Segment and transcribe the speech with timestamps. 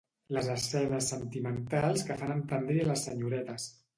[0.35, 3.71] Les escenes sentimentals que fan entendrir a les senyoretes